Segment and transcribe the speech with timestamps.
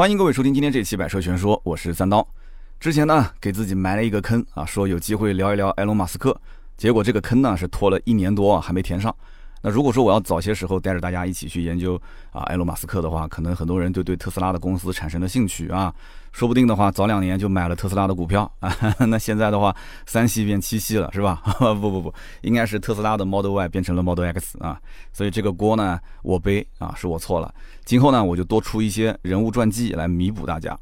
[0.00, 2.26] 欢迎各位收听今天这期《百车全说》，我是三刀。
[2.80, 6.40] 之前呢，给自己埋了一个坑啊，说有机会聊一聊埃隆·马斯克，
[6.74, 9.14] 结果这个坑呢是拖了一年多啊，还没填上。
[9.62, 12.00] 那如果说我要早些时候带着大家一起去研究
[12.32, 15.94] 啊埃隆·马斯克的话，可能很多人就对特斯拉的公司产生了兴趣啊，
[16.32, 18.74] 说不定的话早两年就买了特斯拉的股票啊。
[19.06, 19.76] 那现在的话，
[20.06, 21.42] 三系变七系了是吧？
[21.58, 24.80] 不不不，应该是特斯拉的 Model Y 变成了 Model X 啊。
[25.12, 27.54] 所以这个锅呢我背啊，是我错了。
[27.84, 30.78] 今后呢我就多出一些人物传记来弥补大家。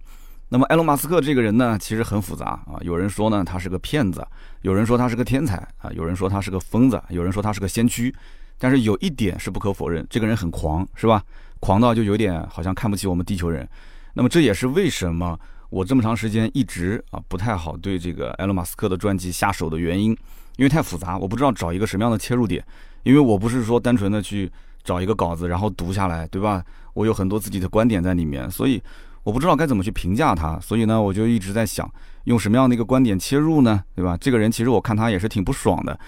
[0.49, 2.79] 那么埃隆·马斯克这个人呢，其实很复杂啊。
[2.83, 4.25] 有人说呢他是个骗子，
[4.63, 8.15] 有人说他是个天才啊，有人说他是个疯子，有人说他是个先驱。
[8.59, 11.23] 但是有一点是不可否认，这个人很狂，是吧？
[11.61, 13.69] 狂到就有点好像看不起我们地球人。
[14.15, 15.39] 那么这也是为什么
[15.71, 20.11] 我这么长时间一直啊不太好对这个埃隆·马斯克的传记下手的原因，
[20.57, 22.65] 因为太复杂，我不知道找一个什么样的切入点。
[23.05, 24.51] 因为我不是说单纯的去
[24.83, 26.65] 找一个稿子然后读下来，对吧？
[26.95, 28.83] 我有很多自己的观点在里面，所以
[29.23, 30.59] 我不知道该怎么去评价他。
[30.61, 31.89] 所以呢，我就一直在想
[32.25, 33.83] 用什么样的一个观点切入呢？
[33.95, 34.17] 对吧？
[34.21, 35.99] 这个人其实我看他也是挺不爽的。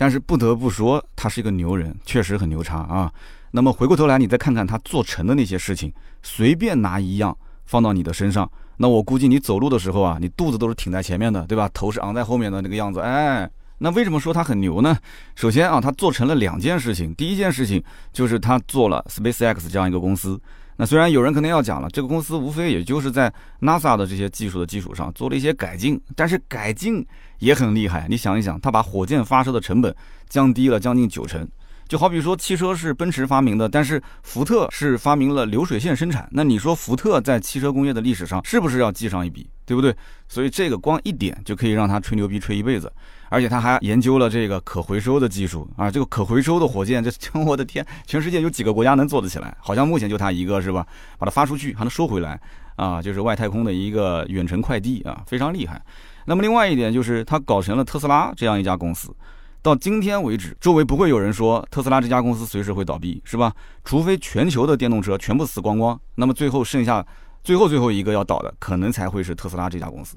[0.00, 3.12] 但是不得不说，他是一个牛人，确实很牛叉啊。
[3.50, 11.68] 那么回过头来，你再看看他做成的那些事情，随便拿一样放到你的身上，那我估计你走路的时候啊，你肚子都是挺在前面的，对吧？
[11.74, 13.00] 头是昂在后面的那个样子。
[13.00, 14.96] 哎，那为什么说他很牛呢？
[15.36, 17.14] 首先啊，他做成了两件事情。
[17.14, 20.40] 第一件事情就是他做了 SpaceX 这样一个公司。
[20.80, 27.06] 那虽然有人可能要讲了，这个公司无非也就是在 NASA 的这些技术的基础上做了一些改进，但是改进
[27.38, 28.06] 也很厉害。
[28.08, 29.94] 你想一想，他把火箭发射的成本
[30.30, 31.46] 降低了将近九成。
[31.86, 36.26] 就好比说，汽车是奔驰发明的，但是福特是发明了流水线生产。
[36.32, 39.94] 那你说福特在汽车工业的历史上是不是要记上一笔，对不对？
[40.28, 42.90] 所以这个光一点就可以让他吹牛逼吹一辈子。
[43.30, 49.56] 而且他还研究了这个可回收的技术啊，这个可回收的火箭，这 我的天，全世界有几个国家能做得起来？
[49.60, 50.86] 好像目前就他一个是吧？
[51.16, 52.38] 把它发出去还能收回来
[52.76, 55.80] 啊，就是外太空的一个远程快递啊，非常厉害。
[56.26, 59.14] 那么另外一点就是他搞成了特斯拉这样一家公司，
[59.62, 63.52] 到今天为止，周围不会有人说特斯拉这家公司随时会倒闭，是吧？
[63.84, 67.04] 除非全球的电动车全部死光光，那么最后剩下
[67.44, 70.16] 最后最后一个要倒的，可能才会是特斯拉这家公司。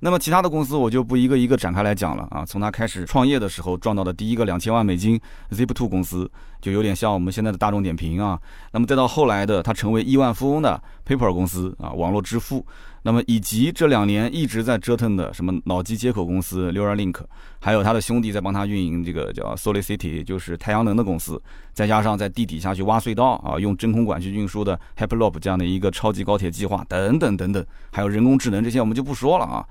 [0.00, 2.44] 那么其他的公司我就不一个一个展开来讲了啊。
[2.44, 6.30] 从他开始创业的时候赚到的第一个两千万美金，Zip2 公司
[6.60, 8.40] 就有点像我们现在的大众点评啊。
[8.72, 12.66] 那么再到后来的他成为亿万富翁的 PayPal 公司啊，网络支付。
[13.02, 17.16] 那么以及这两年一直在折腾的什么脑机接口公司 Neuralink，
[17.58, 21.40] 还有他的兄弟在帮他运营这个叫 SolarCity，就是太阳能的公司，
[21.72, 29.64] 再加上在地底下去挖隧道啊，用真空管去运输的 Hyperloop 这样的一个超级高铁计划等等等等，还有人工智能这些我们就不说了啊。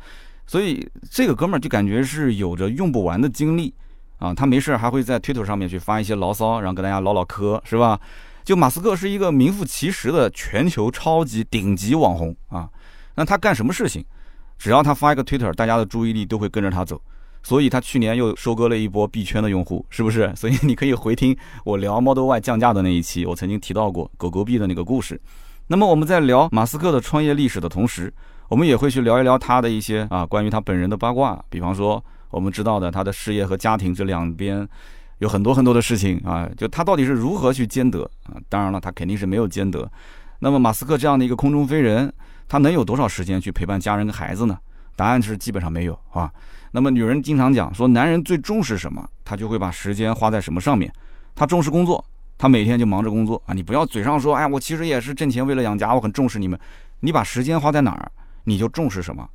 [0.48, 3.72] 所以这个哥们儿就感觉是有着用不完的精力
[4.18, 8.00] 啊，他没事还会在推特上面去发一些牢骚，然后跟大家唠唠嗑，是吧？
[8.44, 12.68] 就马斯克是一个名副其实的全球超级顶级网红啊。
[13.20, 14.02] 那他干什么事情，
[14.58, 17.02] 只要他发一个 Twitter，大家的注意力都会跟着他走。
[17.44, 20.32] 所以他去年又收割了一波币圈的用户，是不是？
[20.38, 21.36] 所以你可以回听
[21.66, 25.20] 我聊 Model Y 降价的那一期，我曾经提到过狗狗币的那个故事。
[25.68, 28.14] 那么我们在聊马斯克的创业历史的同时，
[28.48, 31.38] 我们也会去聊一聊他的一些啊关于他本人的八卦。
[31.50, 34.66] 比方说我们知道的他的事业和家庭这两边
[35.18, 38.40] 有很多很多的事情啊，就他到底是如何去兼得啊？
[38.48, 39.92] 当然了，他肯定是没有兼得。
[40.40, 42.14] 那么马斯克这样的一个空中飞人。
[42.50, 44.58] 他能有多少时间去陪伴家人跟孩子呢？
[44.96, 46.30] 答案是基本上没有啊。
[46.72, 50.92] 那么女人经常讲说，男人最重视什么，他就会把时间花在什么上面。
[51.36, 52.04] 他重视工作，
[52.38, 53.54] 他每天就忙着工作啊。
[53.54, 56.60] 你不要嘴上说，哎，我其实也是挣钱为了养家，我很重视你们。
[57.02, 58.12] 你把时间花在哪儿，
[58.44, 59.26] 你就重视什么。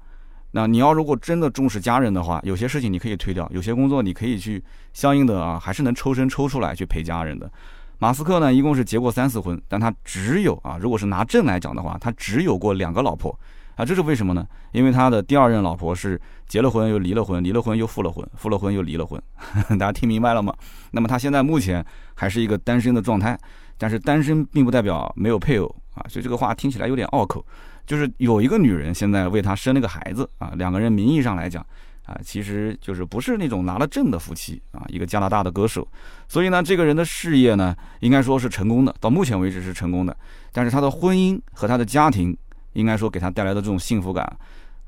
[0.51, 7.51] 那你要如果真的重视家人的话，有些事情你可以推掉，有些工作你可以去相应的啊，还是能抽身抽出来去陪家人的。
[7.99, 13.39] 马斯克呢，一共是结过三次婚，但他只有啊，如果是拿证来讲的话，他只有过两个老婆
[13.77, 14.47] 啊，这是为什么呢？
[14.73, 19.21] 因为他的第二任老婆是结了婚又离了婚，离了婚又复了婚，复了婚又离了婚，
[19.79, 20.53] 大家听明白了吗？
[20.91, 21.85] 那么他现在目前
[22.15, 23.39] 还是一个单身的状态，
[23.79, 27.45] 但是单身并不代表没有配偶啊，所以这个话听起来有点拗口，
[27.87, 31.65] 就是有一个女人现在为他生了个孩子啊，两个人名义上来讲。
[32.05, 35.87] 啊，其实就是不是那种拿了证的夫妻啊，一个加拿大的歌手，
[36.29, 40.15] 所以呢，这个人的事业呢，应该说是成功的，到目前为止是成功的。
[40.53, 42.37] 但是他的婚姻和他的家庭，
[42.75, 44.37] 应该说给他带来的这种幸福感，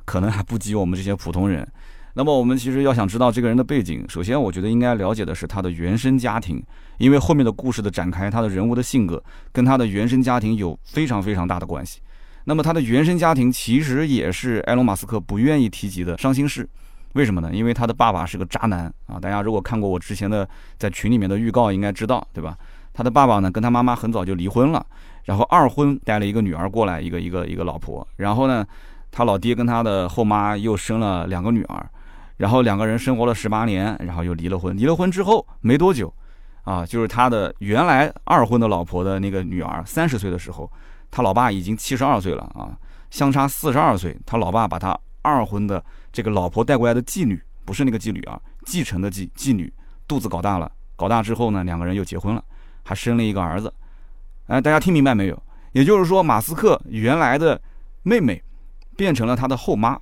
[0.05, 1.67] 可能还不及我们这些普通人。
[2.13, 6.63] 那么我们其实要想知道这个人的背景，首先我觉得应该了解的是他的原生家庭，
[6.99, 9.23] 因为后面的故事的展开，他的人物的性格
[9.53, 12.01] 跟他的原生家庭有非常非常大的关系。
[12.45, 16.69] 那么他的原生家庭其实也是埃隆·马斯克不愿意提及的伤心事。
[17.17, 17.51] 为什么呢？
[17.51, 19.19] 因为他的爸爸是个渣男啊！
[19.19, 20.47] 大家如果看过我之前的
[20.77, 22.57] 在群里面的预告，应该知道，对吧？
[22.93, 24.85] 他的爸爸呢，跟他妈妈很早就离婚了，
[25.25, 28.67] 然后二婚带了一个女儿过来，一个一个一个老婆，然后呢，
[29.11, 31.89] 他老爹跟他的后妈又生了两个女儿，
[32.37, 34.77] 然后两个人生活了十八年，然后又离了婚。
[34.77, 36.13] 离了婚之后没多久，
[36.65, 40.71] 啊，就是他的原来二婚的老婆的那个女儿三十岁的时候，
[41.11, 42.77] 他老爸已经七十二岁了啊，
[43.11, 45.83] 相差四十二岁，他老爸把他二婚的
[46.17, 49.71] 这个老婆带过来的妓女，不是那个妓女啊，继承的妓妓女，
[50.09, 52.43] 肚子搞大了，搞大之后呢，两个人又结婚了，
[52.85, 53.71] 还生了一个儿子。
[54.47, 55.43] 哎，大家听明白没有？
[55.73, 57.61] 也就是说，马斯克原来的
[58.03, 58.43] 妹妹
[58.97, 60.01] 变成了他的后妈，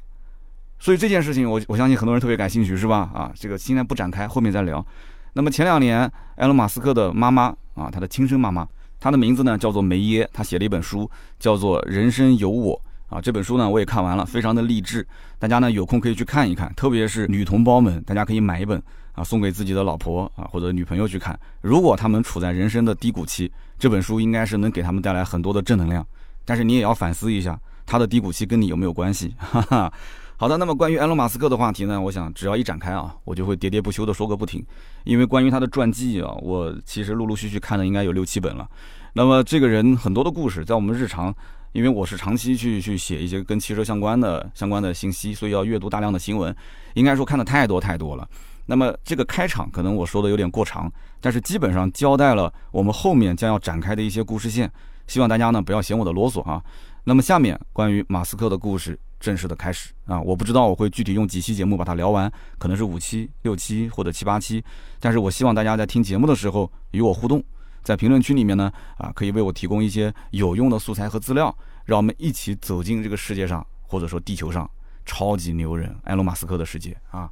[0.78, 3.10] 所以这件事情，我我相信很多人特别感兴趣，是吧？
[3.12, 4.86] 啊，这个现在不展开，后面再聊。
[5.32, 8.64] 那么前两年，埃隆·马斯克的妈妈啊，他的亲生妈妈，
[9.00, 11.10] 她的名字呢叫做梅耶，她写了一本书，
[11.40, 12.76] 叫做《人生有我》
[13.14, 13.20] 啊。
[13.20, 15.06] 这本书呢我也看完了，非常的励志，
[15.38, 18.82] 大家呢有空可以去看一看，特别是女同胞们，大家可以买一本。
[19.14, 21.38] 啊，送给自己的老婆啊，或者女朋友去看。
[21.60, 26.04] 如果他们处在人生的低谷期，这本书应该是能给他们带来很多的正能量。
[26.44, 27.56] 但是你也要反思一下，
[27.86, 29.32] 他的低谷期跟你有没有关系？
[29.38, 29.92] 哈哈。
[30.36, 34.66] 好的，那么关于埃隆·马斯克的话题呢，我想只要一展开啊，我就会喋喋不休的说个不停。
[35.04, 38.68] 因为关于他的传记啊，我其实陆陆续续看了应该有六七本了。
[39.12, 41.32] 那么这个人很多的故事，在我们日常，
[41.74, 46.54] 因为我是长期去去写一些跟汽车相关的相关的信息，所以要阅读大量的新闻，
[46.94, 48.26] 应该说看的太多太多了。
[48.66, 50.90] 那么这个开场可能我说的有点过长，
[51.20, 54.70] 但是基本上交代了我们后面将要展开的一些故事线，
[55.08, 56.62] 希望大家呢不要嫌我的啰嗦啊。
[57.02, 64.64] 那么下面关于马斯克的故事正式的开始啊，我不知道我会具体用几期节目把它聊完，可能是五期、六期或者七八期，
[65.00, 67.42] 但是我希望大家在听节目的时候与我互动，
[67.84, 71.54] 在评论区里面呢啊可以为我提供一些有用的素材和资料，
[71.84, 74.68] 让我们一起走进这个世界上或者说地球上
[75.04, 77.30] 超级牛人埃隆·马斯克的世界啊。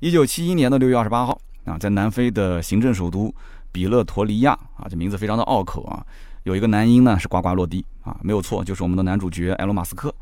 [0.00, 3.32] 一九七一年的六月二十八号啊，在南非的行政首都
[3.70, 6.04] 比勒陀利亚啊，这名字非常的拗口啊，
[6.42, 10.12] 有一个男婴呢是呱呱落地啊，没有错，就是我们的男主角埃隆·马斯克。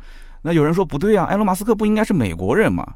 [0.43, 2.87] 那有人说不对啊，埃隆·马斯克不应该是美国人吗？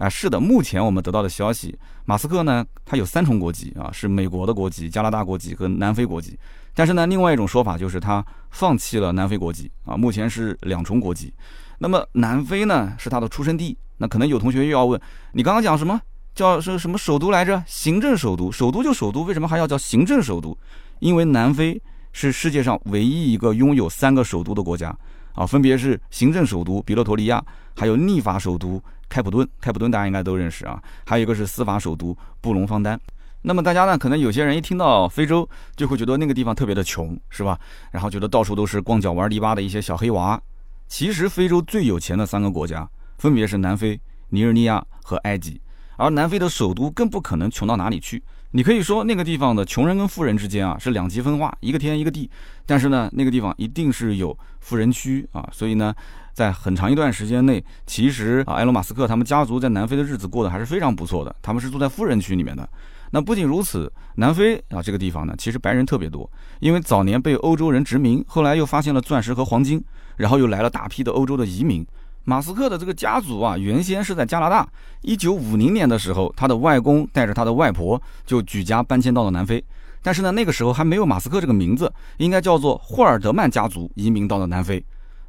[0.00, 6.38] 啊，是的，目前我们得到的消息，马斯克呢他有三重国籍啊，是美国的国籍、加拿大国籍和南非国籍。
[6.74, 11.30] 但是呢，另外一种说法就是他放弃了南非国籍啊，目前是两重国籍。
[11.78, 14.98] 那么南非呢是他的出生地，那可能有同学又要问，
[15.32, 16.00] 你刚刚讲什么？
[16.34, 17.62] 叫是什么首都来着？
[17.66, 20.56] 行政首都，首都就首都，为什么还要叫行政首都？
[21.00, 21.78] 因为南非
[22.12, 24.96] 是世界上唯一一个拥有三个首都的国家
[25.34, 27.42] 啊，分别是行政首都比勒陀利亚，
[27.76, 29.48] 还有立法首都开普敦。
[29.60, 33.00] 开普敦大家应该都认识啊，还有一个是司法首都布隆方丹。
[33.42, 37.58] 那么大家呢，可能有些人一听到非洲，就会觉得那个地方特别的穷，是吧？
[37.90, 40.40] 然后觉得到处都是光脚玩泥巴的一些小黑娃。
[40.88, 42.86] 其实非洲最有钱的三个国家，
[43.16, 43.98] 分别是南非、
[44.28, 45.60] 尼日利亚和埃及。
[45.96, 48.22] 而南非的首都更不可能穷到哪里去。
[48.52, 52.28] 你可以说那个地方的穷人跟富人之间啊是两极分化，一个天一个地。
[52.66, 55.48] 但是呢，那个地方一定是有富人区啊。
[55.52, 55.94] 所以呢，
[56.32, 61.34] 在很长一段时间内，其实啊，埃隆·马斯克他们家族在南非的日子过得还是非常不错的。
[61.40, 62.68] 他们是住在富人区里面的。
[63.12, 69.82] 那不仅如此，南非啊这个地方呢，其实白人特别多，因为早年被欧洲人殖民，后来又发现了钻石和黄金，
[70.16, 71.86] 然后又来了大批的欧洲的移民。
[72.24, 74.68] 马斯克的这个家族啊，原先是在加拿大。
[75.02, 79.62] 一九五零年的时候，他的外公带着他的外婆就举家搬迁到了南非。
[80.02, 84.82] 但是呢，那个时候还没有马斯克这个名字，应该叫做霍尔德曼家族移民到了南非。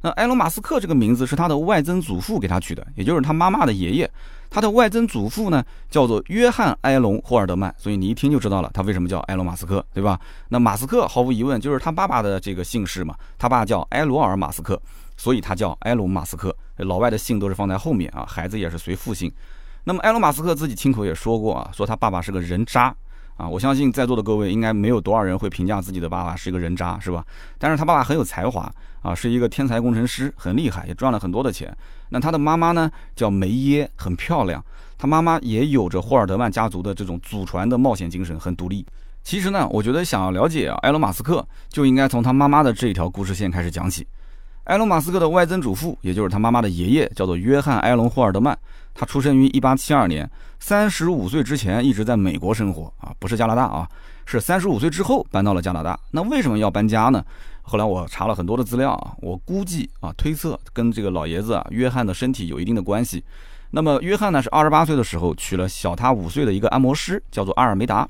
[0.04, 4.10] 那埃隆·马斯克这个名字是他的外曾祖父给他取的，也就是他妈妈的爷爷。
[4.50, 10.18] 他的外曾祖父呢，叫做约翰·埃隆·霍尔德曼，所以你一听就知道了，他为什么叫埃隆·马斯克，对吧？
[10.48, 14.80] 那马斯克毫无疑问就是他爸爸的这个姓氏嘛，他爸叫埃罗尔·马斯克。
[15.22, 19.32] 所以他叫埃隆·马斯克，老外的姓都是放在后面啊，孩子也是随父姓。
[19.84, 22.92] 那么埃隆·马斯克自己亲口也说过啊，说他爸爸是个人渣
[23.36, 23.48] 啊。
[23.48, 27.24] 我相信在座的各位应该没有多少人会评价自己的爸爸是一个人渣，是吧？
[27.56, 28.68] 但是他爸爸很有才华
[29.00, 31.72] 啊，是一个天才工程师，很厉害，也赚了很多的钱。
[32.08, 34.60] 那他的妈妈呢，叫梅耶，很漂亮。
[34.98, 38.84] 他妈妈也有着霍尔德曼家族的这种祖传的冒险精神，很独立。
[39.22, 44.04] 其实呢，我觉得想要了解啊，埃隆·马斯克，就应该从他妈妈的这一条故事线开始讲起。
[44.64, 48.56] 埃隆·马斯克的外曾祖父，也就是他妈妈的爷爷，叫做约翰·埃隆·霍尔德曼。
[48.94, 53.88] 他出生于1872年，三十五岁之前一直在美国生活啊，不是加拿大啊，
[54.24, 55.98] 是三十五岁之后搬到了加拿大。
[56.12, 57.24] 那为什么要搬家呢？
[57.62, 63.24] 后来我查了很多的资料啊，我估计啊，推测跟这个老爷子啊约翰的身体有一定的关系。
[63.72, 68.08] 那么约翰呢，是二十八岁的时候娶了小他五岁的一个按摩师，叫做阿尔梅达。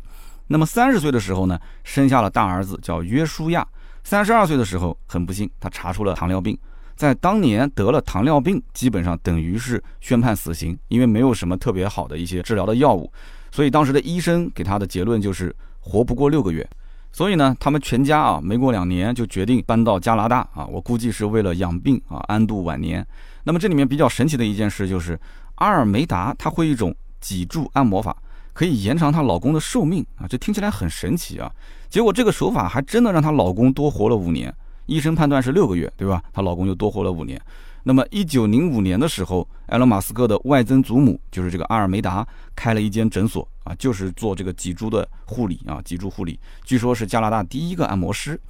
[0.49, 3.67] 那么三十岁的时候呢，生下了大儿子，叫约书亚。
[4.05, 6.59] 三十二岁的时候，很不幸，他查出了糖尿病。
[6.95, 13.11] 在当年得了糖尿病，基本上等于是宣判死刑，因为没有什么特别好的一些治疗的药物，
[13.51, 16.69] 所以当时的医生给他的结论就是活不过六个月。
[17.11, 20.65] 所以呢，他们全家啊，没过两年就决定搬到加拿大啊。
[20.67, 23.05] 我估计是为了养病啊，安度晚年。
[23.45, 25.19] 那么这里面比较神奇的一件事就是，
[25.57, 28.17] 阿尔梅达他会一种脊柱按摩法，
[28.53, 30.27] 可以延长她老公的寿命啊。
[30.29, 31.51] 这听起来很神奇啊。
[31.93, 34.53] 结果这个手法还真的让她老公多活了五年。
[34.87, 36.23] 医生判断是六个月，对吧？
[36.33, 37.39] 她老公就多活了五年。
[37.83, 48.41] 那么，一九零五年的时候，埃隆·马斯克的外曾祖母就是这个阿尔梅达，开了一间诊所啊，就是做这个脊柱的护理啊，脊柱护理，据说是加拿大第一个按摩师。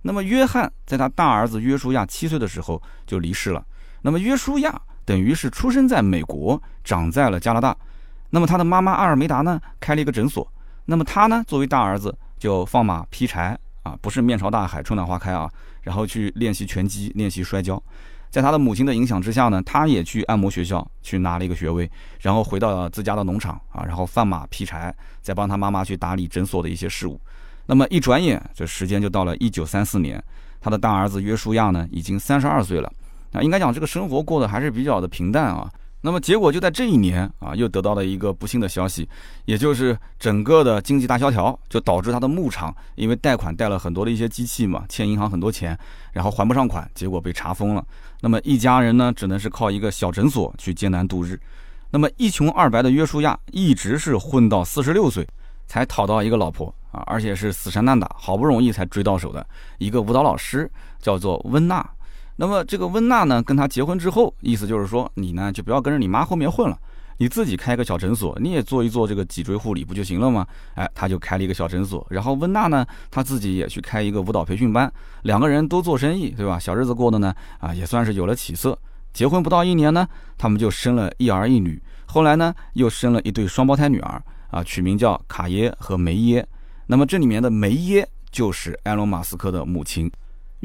[0.00, 3.62] 那么，约翰在他大儿子约书亚七岁的时候就离世了。
[4.00, 4.74] 那么，约书亚
[5.04, 7.76] 等于是出生在美国，长在了加拿大。
[8.30, 10.50] 那么，他的妈妈阿尔梅达呢，开了一个诊所。
[10.86, 15.50] 那么，他呢，作为大儿子，就放马劈柴啊，不是面朝大海，春暖花开啊，
[15.82, 17.82] 然后去练习拳击，练习摔跤。
[18.28, 21.90] 在他的母亲的影响之下呢，他也去按摩学校去拿了一个学位，
[22.20, 27.18] 然后回到了自家的农场啊，然后放马劈柴，再帮他妈妈去打理诊所的一些事务。
[27.66, 30.22] 那么一转眼，这时间就到了一九三四年，
[30.60, 32.92] 他的大儿子约书亚呢，已经三十二岁了。
[33.32, 35.70] 那应该讲这个生活过得还是比较的平淡啊。
[36.06, 39.08] 那么结果就在这一年啊，又得到了一个不幸的消息，
[39.44, 45.76] 也就是整个的经济大萧条，就导致他的牧场因为贷款贷了很多的一些机器嘛，欠银行很多钱，
[46.12, 47.84] 然后还不上款，结果被查封了。
[48.20, 51.36] 那么一家人呢，只能是靠一个小诊所去艰难度日。
[51.90, 55.26] 那么一穷二白的约书亚，一直是混到四十六岁，
[55.66, 59.44] 才讨到一个老婆啊，而且是死缠烂打，好不容易才追到手的
[59.78, 60.70] 一个舞蹈老师，
[61.00, 61.84] 叫做温娜。
[62.36, 66.78] 那么这个温娜呢，跟他结婚之后，意思就是说，你呢就不要跟着你妈后面混了，
[67.16, 70.46] 你自己开个小诊所，你也做一做这个脊椎护理不就行了吗？
[70.74, 76.58] 哎，他就开了一个小诊所，然后温娜呢，他自己也去开一个舞蹈培训班，两个人都做生意，对吧？
[76.58, 78.78] 小日子过的呢，啊，也算是有了起色。
[79.14, 86.46] 结婚不到一年呢，他们就生了一儿一女，后来呢，又生了一对双胞胎女儿，啊，取名叫卡耶和梅耶。
[86.86, 90.12] 那么这里面的梅耶就是埃隆·马斯克的母亲。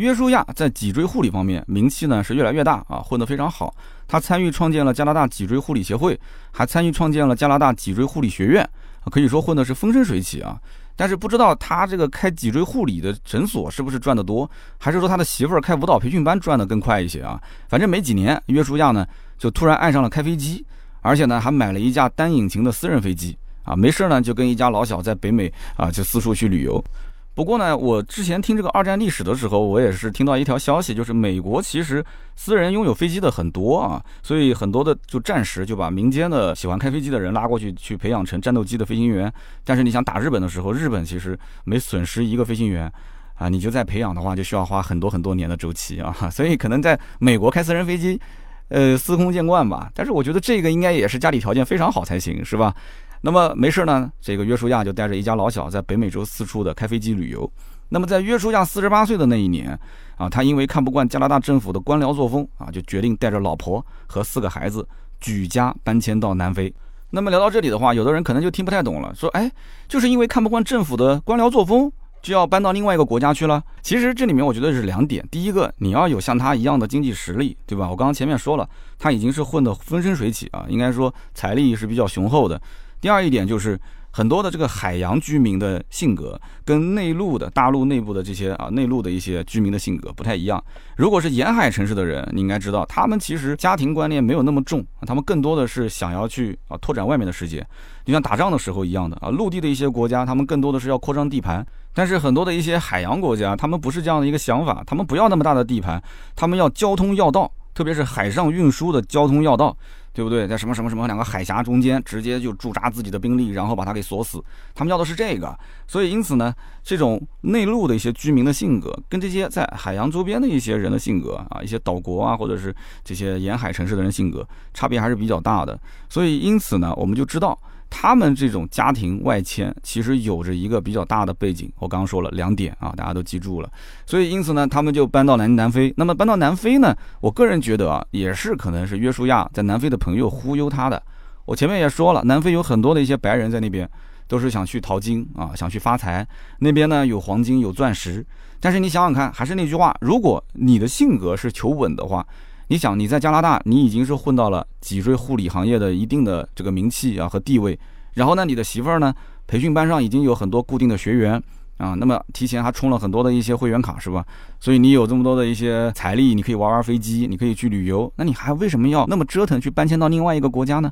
[0.01, 3.71] 约书亚在脊椎护理方面名气呢是越来越大啊，混得非常好。
[4.07, 8.67] 他参与创建了加拿大脊椎护理协会，还参与创建了加拿大脊椎护理学院，
[9.11, 10.59] 可以说混的是风生水起啊。
[10.95, 17.39] 但是不知道他这个开脊椎护理的诊所是不是赚得多，还是说他的媳妇儿开舞蹈培训班赚得更快一些啊？
[17.69, 19.05] 反正没几年，约书亚呢
[19.37, 20.65] 就突然爱上了开飞机，
[21.01, 26.83] 而且呢还买了一架单引擎的私人飞机啊，没事呢就跟一家老小在北美啊就四处去旅游。
[27.33, 32.03] 不过呢，我之前听这个二战历史的时候，我也是听到一条消息，就是美国其实
[32.35, 39.31] 私人拥有飞机的很多啊，所以很多的就战时就把民间的喜欢开飞机的人拉过去，去培养成战斗机的飞行员。
[39.63, 42.91] 但是你想打日本的时候，日本其实每损失一个飞行员，
[43.35, 48.19] 啊，你就在培养的话，就需要花很多很多年的周期啊，所以可能在美国开私人飞机，
[48.67, 49.89] 呃，司空见惯吧。
[49.95, 52.75] 但是我觉得这个应该也是家里条件非常好才行，是吧？
[53.21, 57.49] 那么没事呢，这个约书亚就带着一家老小在北美洲四处的开飞机旅游。
[57.89, 59.77] 那么在约书亚四十八岁的那一年
[60.15, 64.87] 啊，他因为看不惯加拿大政府的官僚作风啊，就决定带着老婆和四个孩子
[65.19, 66.73] 举家搬迁到南非。
[67.11, 69.51] 那么聊到这里的话，有的人可能就听不太懂了，说哎，
[69.87, 73.61] 就是因为看不惯政府的官僚作风，就要搬到另外一个国家去了？
[73.81, 77.89] 其实这里面我觉得是两点，第一个你要有像他一样的经济实力，对吧？
[77.89, 82.59] 我刚刚前面说了，他已经是混得风生水起啊，应该说财力是比较雄厚的。
[83.01, 83.77] 第二一点就是
[84.11, 90.61] 很多的这个海洋居民的性格跟内陆的大陆内部的这些啊内陆的一些居民的性格不太一样。
[90.97, 97.65] 如果是沿海城市的人，你应该知道，他们其实家庭观念没有那么重，他们更多的是想要去啊拓展外面的世界，
[98.05, 99.29] 就像打仗的时候一样的啊。
[99.29, 106.03] 陆地的一些国家，他们更多的是要扩张地盘，但是很多的一些海洋国家，他们不是这样的一个想法，他们不要那么大的地盘，
[106.35, 109.75] 他们要交通要道，特别是海上运输的交通要道。
[110.13, 110.47] 对不对？
[110.47, 114.43] 在什么什么什么两个海峡中间，直接就驻扎自己的兵力，然后把它给锁死。
[114.75, 116.53] 他们要的是这个，所以因此呢，
[116.83, 125.79] 这种内陆的一些居民的性格，跟这些在海洋周边的一些人的性格啊，一些岛国啊，或者是这些沿海城市的人性格，差别还是比较大的。
[126.09, 127.57] 所以因此呢，我们就知道。
[127.91, 131.71] 他们这种家庭外迁，其实有着一个比较大的背景。
[131.77, 133.69] 我刚刚说了两点啊，大家都记住了。
[134.07, 135.93] 所以因此呢，他们就搬到南南非。
[135.97, 141.03] 那么搬到南非呢，我个人觉得啊，也是可能是约书亚在南非的朋友忽悠他的。
[141.45, 143.87] 我前面也说了，南非有很多的一些白人在那边，
[144.25, 146.25] 都是想去淘金啊，想去发财。
[146.59, 148.25] 那边呢有黄金有钻石，
[148.59, 152.25] 但是你想想看，还是那句话，如果你的性格是求稳的话。
[152.71, 157.77] 你想你在加拿大，你已经是混到了脊椎护理行业的一定的这个名气啊和地位，
[158.13, 159.13] 然后呢，你的媳妇儿呢，
[159.45, 161.33] 培训班上已经有很多固定的学员
[161.75, 164.25] 啊，那么提前还充了很多的一些会员卡是吧？
[164.61, 170.89] 所以你有这么多的一些财力，你可以玩玩飞机，你可以去旅游，那你还为什么要那么折腾去搬迁到另外一个国家呢？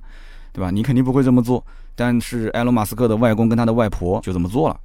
[0.51, 0.69] 对吧？
[0.69, 4.77] 你肯定不会这么做，但是埃隆·马斯克的外公跟他的外婆就这么做了。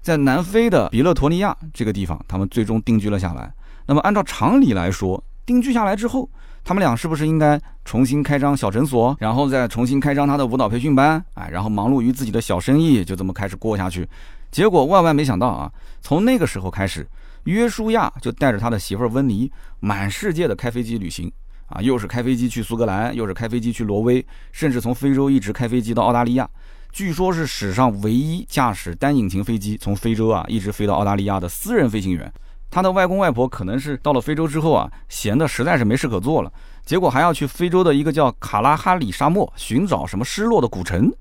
[0.00, 3.52] 在南非的比勒陀尼亚这个地方，他们最终定居了下来。
[3.84, 6.28] 那么按照常理来说，定居下来之后，
[6.62, 11.24] 他们俩是不是应该重新开张小诊所，然后再重新开张他的舞蹈培训班？
[11.32, 14.06] 哎，然后忙碌于自己的小生意，就这么开始过下去。
[14.50, 17.08] 结果万万没想到啊，从那个时候开始，
[17.44, 19.50] 约书亚就带着他的媳妇温妮
[19.80, 21.32] 满世界的开飞机旅行
[21.68, 26.46] 啊，又是开飞机去苏格兰，又是开飞机去挪威，甚至从非洲一直开飞机到澳大利亚。
[26.92, 32.30] 据说，是史上唯一驾驶单引擎飞机从非洲啊一直飞到澳大利亚的私人飞行员。
[32.70, 36.52] 他的外公外婆可能是到了非洲之后啊，闲的实在是没事可做了，
[36.84, 41.12] 结果还要去非洲的一个叫卡拉哈里沙漠寻找什么失落的古城。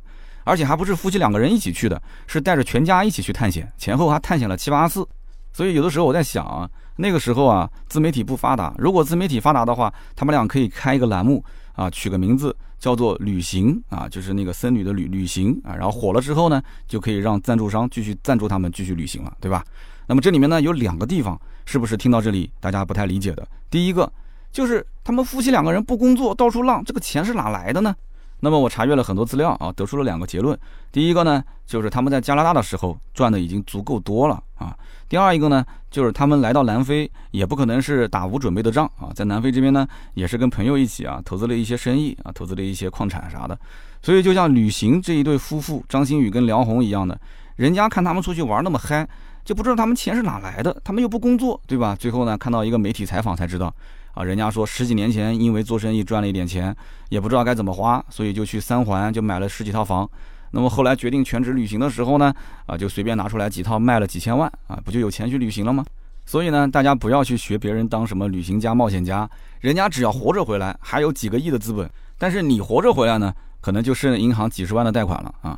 [0.43, 5.05] 而且还不是夫妻两个人一起去的，是带着全家一起去探险，前后还探险了七八次。
[5.51, 15.75] 所以有的时候我在想啊，那个时候啊，自媒体不发达，如果自媒体发达的话，他们俩可以开一个栏目啊，取个名字叫做“旅行”啊，就是那个僧侣的旅旅行啊。
[15.75, 19.61] 然后火了之后呢，就可以让赞助商继续赞助他们继续旅行了，对吧？
[20.07, 23.47] 那么这里面呢有两个地方，是不是听到这里大家不太理解的？
[23.69, 24.11] 第一个
[24.51, 27.95] 就是他们夫妻两个人不工作到处浪，这个钱是哪来的呢？
[28.39, 30.57] 那么我查阅了很多资料啊，得出了两个结论。
[30.91, 34.77] 第一个呢，就是他们在加拿大的时候赚的已经足够多了啊。
[35.09, 43.57] 第二一个呢，就是他们来到南非也不可能是打无准备的仗啊，在南非这边呢，也是跟朋友一起啊，投资了一些生意啊，投资了一些矿产啥的。
[44.03, 47.19] 所以就像旅行这一对夫妇张馨予跟梁红一样的，
[47.55, 49.07] 人家看他们出去玩那么嗨，
[49.47, 51.95] 就不知道他们钱是哪来的，他们又不工作，对吧？
[51.97, 53.73] 最后呢，看到一个媒体采访才知道。
[54.13, 56.75] 啊，人家说十几年前因为做生意赚了一点钱，
[57.07, 60.09] 也不知道该怎么花，所以就去三环就买了十几套房。
[60.51, 62.33] 那么后来决定全职旅行的时候呢，
[62.65, 65.85] 啊，就随便拿出来几套卖了几千万，啊，不就有钱去旅行了吗？
[66.25, 69.29] 所以呢，大家不要去学别人当什么旅行家、冒险家，
[69.61, 75.57] 人家只要活着回来还有几个亿的资本，但是你活着回来呢，可能就剩银行几十万的贷款了啊。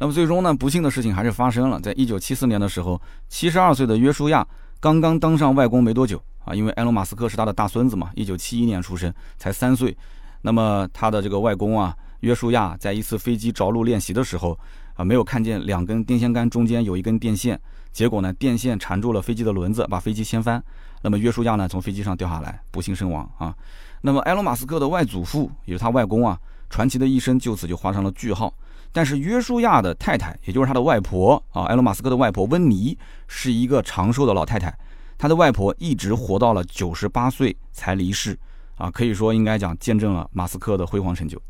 [0.00, 4.44] 那么最终呢，不幸的事情还是发生了，在一九七四年的时候，七十二岁的约书亚
[4.80, 6.20] 刚刚当上外公没多久。
[6.46, 9.94] 啊，因为埃隆·马斯克是他的大孙子嘛，一九七一年出生，才三岁。
[10.40, 14.58] 那么他的这个外公啊，约书亚，在一次飞机着陆练习的时候，
[14.94, 17.60] 啊，没有看见两根电线杆中间有一根电线，
[17.92, 20.64] 结果呢，电线缠住了飞机的轮子，把飞机掀翻。
[21.02, 23.54] 那么约书亚呢，从飞机上掉下来，不幸身亡啊。
[24.00, 28.50] 那么埃隆·马斯克的外祖父，也是他外公啊，传奇的一生就此就画上了句号。
[28.92, 32.96] 但是约书亚的太太，也就是他的外婆啊，埃隆·马斯克的外婆温妮，
[33.28, 34.76] 是一个长寿的老太太。
[35.16, 38.36] 他的外婆一直活到了九十八岁才离世，
[38.76, 41.40] 啊，可以说应该讲见证了马斯克的辉煌成就。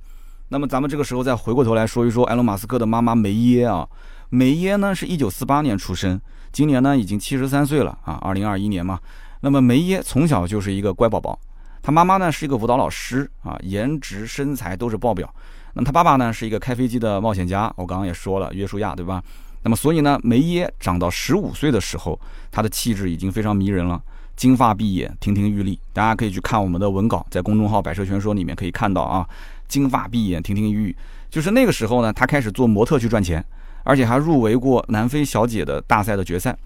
[0.48, 3.88] 那么咱们这个时候再回过头来说一说埃隆·马斯克的妈妈梅耶啊，
[4.28, 6.20] 梅耶呢是一九四八年出生，
[6.52, 8.98] 今年呢已经七十三岁了啊，二零二一年嘛。
[9.40, 11.38] 那么梅耶从小就是一个乖宝宝，
[11.80, 15.32] 他妈妈呢是一个舞蹈老师啊，颜值身材都是爆表。
[15.74, 19.22] 那么他爸爸呢是一个开飞机的冒险家，我刚刚也说了约书亚对吧？
[19.62, 22.18] 那么，所以呢，梅耶长到十五岁的时候，
[22.50, 24.00] 他的气质已经非常迷人了，
[24.34, 25.78] 金发碧眼，亭亭玉立。
[25.92, 29.28] 大家可以去看我们的文稿，在公众号“百车全说”里面可以看到啊，
[29.68, 30.96] 金发碧眼，亭亭玉立。
[31.28, 33.44] 就是那个时候呢，他开始做模特去赚钱，
[33.84, 36.56] 而且还入围过南非小姐的大赛的决赛。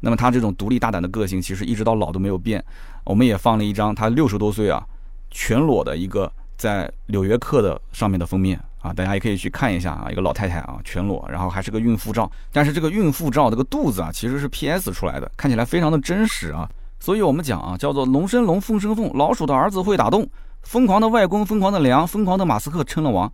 [0.00, 2.62] 那么他这种独立大胆的个性，其实一直到老都没有变。
[3.04, 4.84] 我们也放了一张他六十多岁啊，
[5.30, 8.60] 全裸的一个在《纽约客》的上面的封面。
[8.82, 16.66] 啊，大家也可以去看一下啊，一个老太太啊，全裸，然后还是个孕妇照，但是这个孕妇照这个肚子啊，其实是 PS 出来的，看起来非常的真实啊。
[16.98, 20.26] 所以我们讲啊，叫做龙生龙，凤生凤，老鼠的儿子会打洞，
[20.62, 23.30] 疯狂的外公，疯狂的梁，疯狂的马斯克称了王。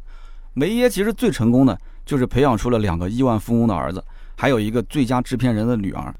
[0.52, 4.04] 梅耶其实最成功的就是培养出了两个亿万富翁的儿子，
[4.36, 6.12] 还有一个最佳制片人的女儿。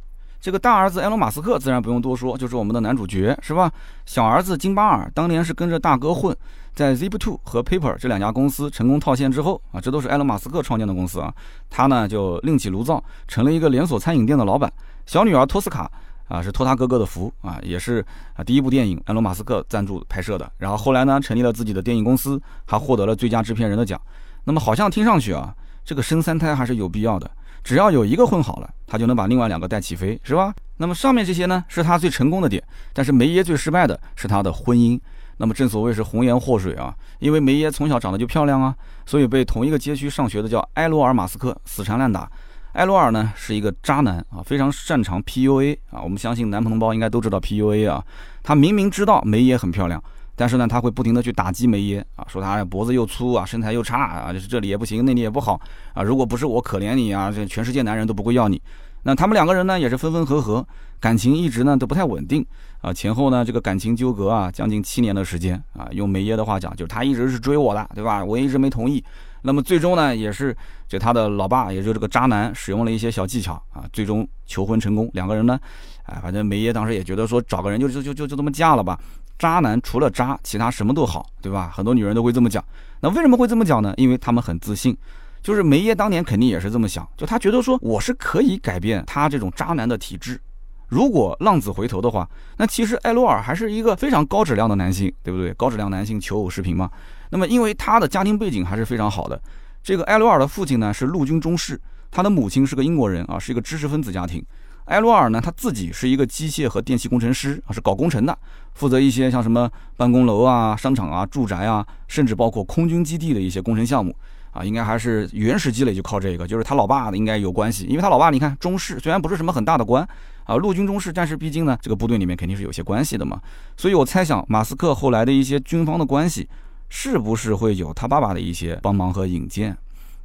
[0.46, 3.68] 这个大儿子埃隆·马斯克自然不用多说，就是我们的男主角，是吧？
[4.04, 6.36] 小儿子金巴尔当年是跟着大哥混。
[6.72, 11.34] 在 Zip2 和 Paper 这两家公司成功套现之后啊，这都是埃隆·马斯克创建的公司啊，
[11.68, 14.72] 他呢就另起炉灶，成了一个连锁餐饮店的老板。
[15.04, 15.90] 小女儿托斯卡
[16.28, 20.48] 啊，是托他哥哥的福啊，也是啊第一部电影埃隆·马斯克赞助拍摄的。
[20.58, 24.00] 然后后来呢，成立了自己的电影公司，还获得了最佳制片人的奖。
[24.44, 25.52] 那么好像听上去啊，
[25.84, 27.28] 这个生三胎还是有必要的，
[27.66, 30.54] 只要有一个混好了，他就能把另外两个带起飞，是吧？
[30.76, 34.96] 那么上面这些呢，是他最成功的点，但是梅耶最失败的是他的婚姻。
[35.38, 38.72] 那么正所谓是红颜祸水啊，因为梅耶从小长得就漂亮啊，
[39.04, 42.30] 所以被同一个街区上学的叫埃罗尔·马斯克死缠烂打。
[42.74, 46.00] 埃罗尔呢是一个渣男啊，非常擅长 PUA 啊。
[46.00, 48.00] 我们相信男同胞应该都知道 PUA 啊。
[48.44, 50.00] 他明明知道梅耶很漂亮，
[50.36, 55.60] 但是呢他会不停的去打击梅耶啊，说他脖子又粗啊，身材又差啊，就是这里也不行，那里也不好
[55.94, 56.02] 啊。
[56.02, 58.62] 如果不是我可怜你啊，这全世界男人都不会要你。
[59.02, 60.64] 那他们两个人呢也是分分合合。
[60.98, 62.44] 感情一直呢都不太稳定
[62.80, 68.24] 啊，前后呢这个感情纠葛啊，将近七年的时间啊，用梅耶的话讲，就是他一直是追我的，对吧？
[68.24, 69.04] 我一直没同意。
[69.42, 70.56] 那么最终呢，也是
[70.88, 75.08] 就他的老爸，也就这个渣男，使用了一些小技巧啊，最终求婚成功。
[75.12, 75.60] 两个人呢，
[76.04, 78.98] 哎，反正梅耶当时也觉得说，找个人就就就就就这么嫁了吧。
[79.38, 81.70] 渣男除了渣，其他什么都好，对吧？
[81.74, 82.64] 很多女人都会这么讲。
[83.00, 83.92] 那为什么会这么讲呢？
[83.96, 84.96] 因为他们很自信。
[85.42, 90.40] 就是梅耶当年肯定也是这么想，就他觉得说，我是可以改变他这种渣男的体质。
[90.88, 95.52] 如果浪子回头的话，那其实艾罗尔还是一个非常高质量的男性，对不对？
[95.54, 96.90] 高质量男性求偶视频嘛。
[97.30, 99.40] 那么，因为他的家庭背景还是非常好的。
[99.84, 104.44] 这个埃罗尔的父亲呢是陆军中士，他的母亲是个英国人啊，是一个知识分子家庭。
[104.86, 108.36] 埃罗尔呢他自己是一个机械和电气工程师啊，是搞工程的，
[108.74, 114.14] 负责一些像什么办公楼啊、商场啊、住宅啊，甚至包括空军基地的一些工程项目
[114.50, 120.06] 啊，应该还是原始积累就靠这个，就是他老爸的应该有关系，因为他老爸你看中士，虽然不是什么很大的官
[120.44, 123.40] 啊，陆军中士，但是毕竟呢这个部队里面肯定是有些关系的嘛，
[123.76, 126.48] 所以我猜想马斯克后来的一些军方的关系。
[126.88, 129.76] 是不是会有他爸爸的一些帮忙和引荐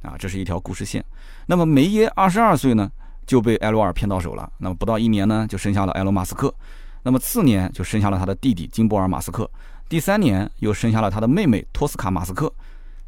[0.02, 0.14] 啊？
[0.16, 1.04] 这是一条故事线。
[1.46, 2.88] 那么梅耶二十二岁呢，
[3.32, 4.46] 就被埃罗尔骗到手了。
[4.58, 6.54] 那么不到一年呢，就生下了埃隆·马斯克。
[7.02, 9.50] 那么次年就生下了他的弟弟金波尔·马斯克。
[9.88, 12.52] 第三年又生下了他的妹妹托斯卡·马斯克。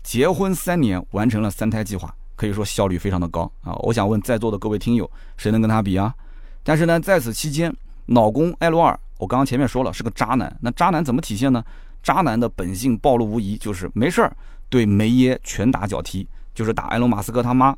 [0.02, 3.74] 结婚三年完成了三胎计划，可以说效率非常的高啊！
[3.80, 6.14] 我想问在座的各位听友，谁能跟他比啊？
[6.62, 7.70] 但是呢，在此期间，
[8.06, 10.50] 老公埃罗尔，我刚刚前面说了是个渣男。
[10.62, 11.62] 那渣男怎么体现呢？
[12.02, 14.34] 渣男的本性暴露无遗，就是没事儿
[14.70, 17.76] 对梅耶拳打脚踢，就是打埃隆·马斯克他妈。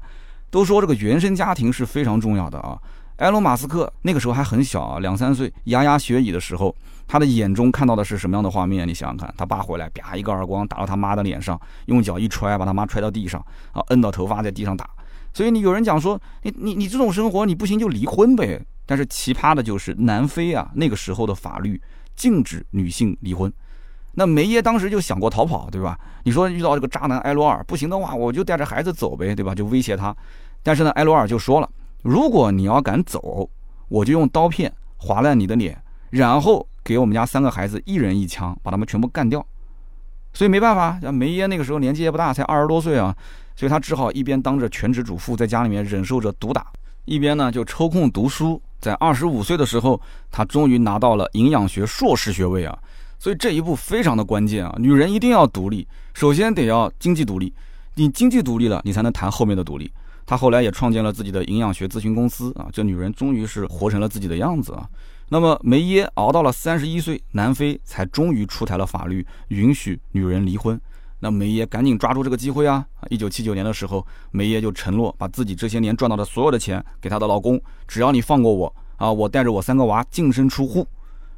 [0.50, 2.78] 都说这个原生家庭是非常重要的啊。
[3.16, 6.74] 埃隆·马斯克那个时候还很小啊，两三岁，牙牙学语的时候，
[7.06, 8.86] 他的眼中看到的是什么样的画面？
[8.86, 13.40] 你想想看，他爸回来，啪一个耳光打到他妈的脸上，用脚一踹，把他妈踹到地上，
[13.72, 14.88] 啊，摁到头发在地上打。
[15.32, 18.62] 所以你有人讲说，你你你这种生活你不行就离婚呗。
[18.84, 21.80] 但是奇葩的就是南非啊，那个时候的法律
[22.14, 23.52] 禁止女性离婚。
[24.18, 25.98] 那梅耶当时就想过逃跑，对吧？
[26.24, 29.54] 你说遇到这个渣男埃罗尔不行的话，我就带着孩子走呗，对吧？
[29.54, 30.16] 就威胁他。
[30.62, 31.68] 但是呢，埃罗尔就说了，
[32.02, 33.48] 如果你要敢走，
[33.88, 39.44] 我就用刀片划烂你的脸，然后给我们家三个孩子一人一枪，把他们全部干掉。
[40.32, 43.14] 所以没办法，梅耶那个时候年纪也不大，才二十多岁啊，
[43.54, 46.66] 所以他只好一边当着全职主妇在家里面忍受着毒打，
[47.04, 48.60] 一边呢就抽空读书。
[48.80, 50.00] 在二十五岁的时候，
[50.30, 52.78] 他终于拿到了营养学硕士学位啊。
[53.26, 54.72] 所以这一步非常的关键啊！
[54.78, 55.84] 女人一定要独立，
[56.14, 57.52] 首先得要经济独立，
[57.96, 59.90] 你经济独立了，你才能谈后面的独立。
[60.24, 64.88] 她后来也创建了自己的营养学咨询公司啊，这女人终于是活成了自己的样子啊。
[65.30, 70.80] 那么梅耶熬到了三十一岁，南非才终于出台了法律，允许女人离婚。
[71.18, 72.86] 那梅耶赶紧抓住这个机会啊！
[73.10, 80.86] 一九七九年的时候，梅耶就承诺把自己这些年赚到的所有的钱给她的老公，只要你放过我啊，我带着我三个娃净身出户。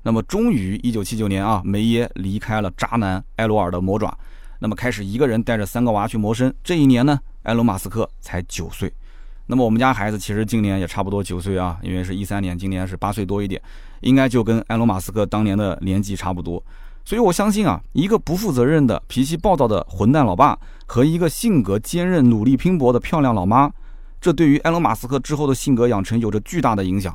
[0.02, 4.16] 那么，终于，一九七九年啊，梅耶离开了渣男埃罗尔的魔爪，
[4.60, 6.52] 那么开始一个人带着三个娃去谋生。
[6.62, 8.92] 这一年呢，埃隆·马斯克才九岁。
[9.46, 13.60] 那么我们家孩子其实今年也差不多九岁啊，因为是一三年，今年是八岁多一点，
[14.00, 16.62] 应该就跟埃隆·马斯克当年的年纪差不多。
[17.04, 23.70] 所以我相信啊，一个不负责任的、脾气暴躁的混蛋老爸和一个性格坚韧、努力拼搏的漂亮老妈，
[24.20, 27.14] 这对于埃隆·马斯克之后的性格养成有着巨大的影响。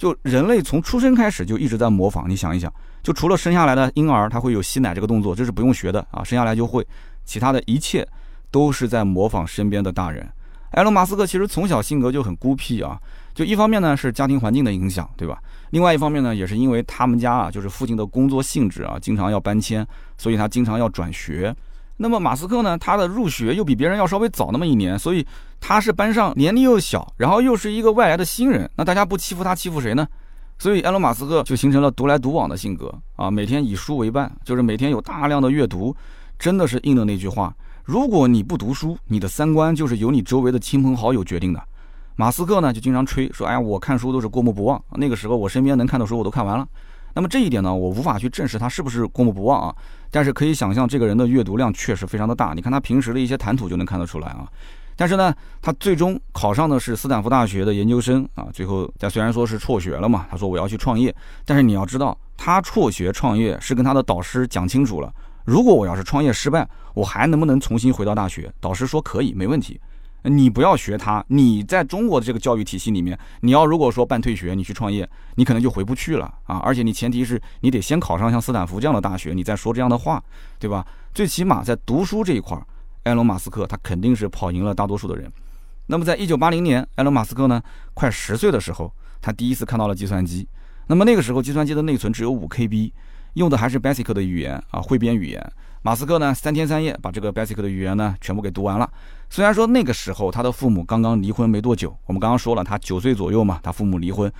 [0.00, 6.82] 就人类从出生开始就一直在模仿，你想一想，就除了生下来的婴儿他会有吸奶这个动作，这是不用学的啊，生下来就会，
[7.26, 8.08] 其他的一切
[8.50, 10.26] 都是在模仿身边的大人。
[10.70, 12.98] 埃隆·马斯克其实从小性格就很孤僻啊，
[13.34, 15.38] 就一方面呢是家庭环境的影响，对吧？
[15.68, 19.86] 另外一方面呢也是因为他们家啊就是父亲的工作性质啊，经常要搬迁，
[20.16, 21.54] 所以他经常要转学。
[22.02, 22.78] 那么马斯克呢？
[22.78, 25.26] 他的入学又比别人要稍微早那么一年，所以
[25.60, 28.68] 他是班上年龄又小，然后又是一个外来的新人。
[28.74, 30.08] 那大家不欺负他，欺负谁呢？
[30.58, 35.94] 所以埃隆·马斯克就形成了独来独往的性格啊，每天以书为伴，就是每天有大量的阅读。
[36.38, 41.62] 真的是应了那句话：如果你不读书，你的三观就是由你周围的亲朋好友决定的。
[42.16, 46.66] 马斯克呢就经常吹说：“哎呀，我看书都是过目不忘。”那个时候我身边能看的书我都看完了。
[47.12, 49.74] 那么这一点呢，我无法去证实他是不是过目不忘啊。
[50.10, 52.52] 但是可以想象，这个人的阅读量确实非常的大。
[52.54, 54.46] 你看他平时的一些谈吐就能看得出来啊。
[54.96, 58.48] 但是呢，他最终考上的是斯坦福大学的研究生啊。
[58.52, 61.14] 最后，他虽然说是辍学了嘛，他说我要去创业。
[61.46, 65.10] 但是你要知道，他辍学创业是跟他的导师讲清楚了。
[65.46, 68.52] 如果我要是创业失败，我还能不能重新回到大学？
[68.60, 69.80] 导师说可以，没问题。
[70.24, 76.58] 你不要学他，你在中国的这个教育体系里面，你要如果说办退学，你去创业，你可能就回不去了啊！
[76.58, 80.22] 而且你前提是你得先考上像斯坦福这样的大学，你再说这样的话，
[80.58, 80.86] 对吧？
[81.14, 82.60] 最起码在读书这一块，
[83.04, 85.30] 埃隆·马斯克他肯定是跑赢了大多数的人。
[85.86, 87.60] 那么在一九八零年，埃隆·马斯克呢
[87.94, 90.46] 快十岁的时候，他第一次看到了计算机。
[90.86, 92.92] 那么那个时候计算机的内存只有五 KB，
[93.34, 95.52] 用的还是 BASIC 的语言啊，汇编语言。
[95.82, 98.90] 马斯克呢，三天三夜把这个 BASIC 的语言呢全部给读完了。
[99.30, 104.30] 虽然说那个时候他的父母刚刚离婚没多久，我们刚刚说了他九岁左右嘛，他父母离婚，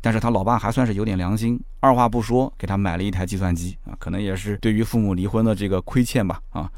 [0.00, 6.68] 但是他老爸还算是有点良心，二话不说给他买了一台计算机啊，可能也是对于父母离婚的这个亏欠吧啊。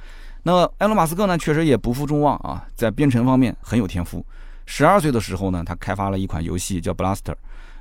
[0.42, 4.24] 那埃隆·马斯克呢，确实也不负众望啊，在编程方面很有天赋。
[4.66, 7.34] 十二岁的时候呢，他开发了一款游戏叫 Blaster。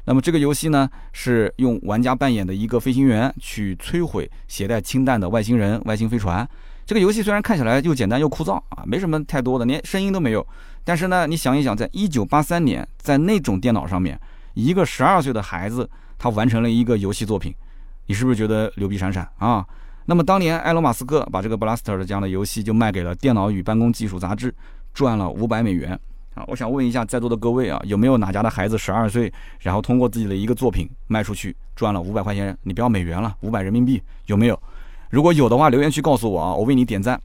[0.06, 6.48] 那么这个游戏呢，是用玩家扮演的一个飞行员去摧毁携带氢弹的外星人、外星飞船。
[6.86, 10.46] 这个游戏虽然看起来又简单又枯燥啊，没什么太多的，连声音都没有。
[10.84, 14.20] 但是呢，你想一想，在一九八三年，在那种电脑上面，
[14.56, 17.54] 一个十二岁的孩子他完成了一个游戏作品，
[18.08, 19.64] 你是不是觉得牛逼闪闪啊？
[20.06, 24.52] 那么当年埃隆·马斯克把这个 Blaster 的这样的游戏就卖给了《电脑与办公技术》杂志，
[24.92, 26.00] 赚了五百美元。
[26.36, 32.58] 啊，我想问一下在座的各位啊，有没有哪家的孩子十二岁，然后通过自己的一个作品卖出去赚了五百块钱？
[32.63, 34.62] 你不要美元了，五百人民币有没有？
[35.10, 37.20] 如果有的话，留言区告诉我啊，我为你点赞。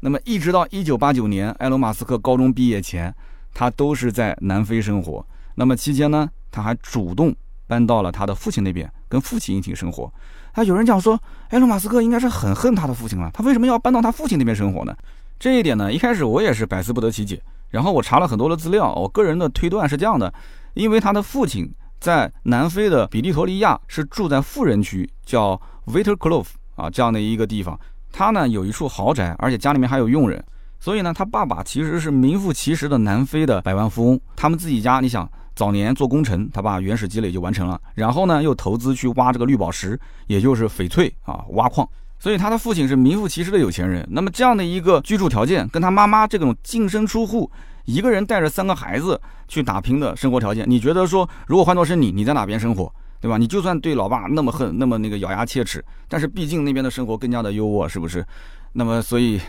[0.00, 3.14] 那么一直到一九八九年，埃隆·马斯克高中毕业前，
[3.52, 5.24] 他都是在南非生活。
[5.54, 7.34] 那么期间呢，他还主动
[7.66, 10.12] 搬到了他的父亲那边，跟父亲一起生活。
[10.52, 14.96] 啊，有人讲说，埃隆·马斯克应该是很恨他的父亲了，他为什么要搬到他父亲那边生活呢？
[15.38, 17.42] 这一点呢，一开始我也是百思不得其解。
[17.70, 20.32] 然后我查了很多的资料，我个人的推断是这样的：
[20.74, 27.78] 因为他的父亲在南非的比利托利亚是住在富人区，叫 v i t e r c l o v e 啊这样的一个地方。
[28.12, 30.42] 他呢有一处豪宅，而且家里面还有佣人，
[30.78, 34.20] 所以呢他爸爸其实是名副其实的南非的百万富翁。
[34.34, 41.86] 他们自己家，你想早年做工程，他把原始积累就完成了，然后呢又投资去挖这个绿宝石，也就是翡翠啊挖矿。
[42.26, 44.04] 所以他的父亲是名副其实的有钱人。
[44.10, 47.48] 那么这样的一个居住条件，跟他妈妈这种净身出户，
[47.84, 53.38] 一个人带着三个孩子去打拼的生活条件，你觉得说，如果换作是你，你在哪边生活，对吧？
[53.38, 58.26] 你就算对老爸那么恨，那么那个咬牙切齿，但是毕竟那边的生活更加的优渥，是不是？
[58.72, 59.40] 那么所以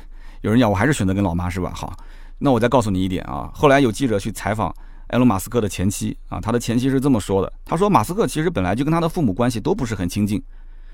[0.41, 1.71] 有人讲，我还是选择跟老妈，是吧？
[1.73, 1.91] 好，
[2.37, 3.49] 那我再告诉你一点啊。
[3.55, 4.71] 后来有记者去采访
[5.07, 10.39] 埃隆·马斯克的前妻啊，他的前妻是这么说的，他说马斯克其实本来就跟他的父母关系都不是很亲近。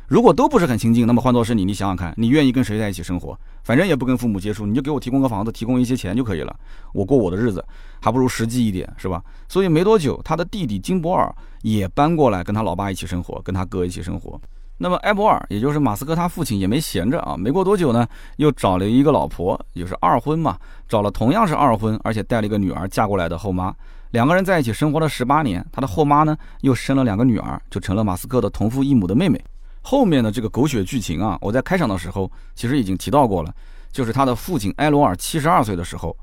[0.08, 3.38] 如果都不是很亲近，那么换作是你，你想想看，你愿意跟谁在一起生活？
[3.63, 6.54] 反正也不跟父母接触，你就给我提供个房子，提供一些钱就可以了，
[6.94, 7.63] 我过我的日子，
[8.02, 9.24] 还不如实际一点，是吧？
[9.48, 14.39] 所以没多久，他的弟弟金博尔也搬过来跟他老爸一起生活，跟他哥一起生活。
[14.78, 20.58] 那么埃博尔，也就是马斯克他父亲也没闲着啊，没过多久呢，又找了一个老婆，就是二婚嘛，
[20.89, 23.74] 找了同样是二婚，而且带了一个女儿嫁过来的后妈，
[24.12, 29.42] 两个人在一起生活了十八年，他的后妈呢又生了两个女儿，就成了马斯克的同父异母的妹妹。
[29.86, 33.54] 后面的这个狗血剧情啊，我在开场的时候其实已经提到过了，
[33.91, 36.17] 就是他的父亲埃罗尔七十二岁的时候，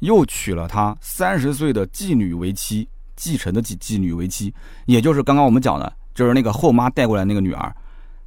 [0.00, 4.52] 又娶了他三十岁的继女为妻，继承的继继女为妻，
[4.86, 7.72] 也就是刚刚我们讲的，就是那个后妈带过来那个女儿，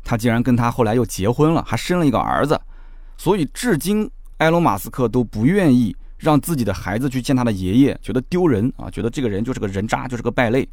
[0.06, 2.60] 他竟然跟他后来又结婚了，还生了一个儿子，
[3.18, 10.68] 所以至今埃隆马斯克都不愿意让自己的孩子去见他的爷爷，觉得丢人啊，觉得这个人就是个人渣，就是个败类。